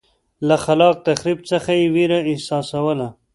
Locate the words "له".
0.47-0.55